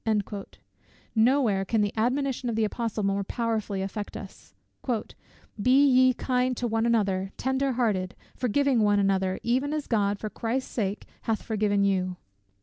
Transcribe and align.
No 1.15 1.43
where 1.43 1.63
can 1.63 1.81
the 1.81 1.93
admonition 1.95 2.49
of 2.49 2.55
the 2.55 2.63
Apostle 2.63 3.03
more 3.03 3.23
powerfully 3.23 3.83
affect 3.83 4.17
us; 4.17 4.55
"Be 5.61 5.85
ye 5.85 6.15
kind 6.15 6.59
one 6.59 6.83
to 6.85 6.89
another, 6.89 7.33
tender 7.37 7.73
hearted, 7.73 8.15
forgiving 8.35 8.81
one 8.81 8.97
another, 8.97 9.39
even 9.43 9.73
as 9.73 9.85
God, 9.85 10.17
for 10.17 10.31
Christ's 10.31 10.71
sake, 10.71 11.05
hath 11.29 11.43
forgiven 11.43 11.83
you." 11.83 12.17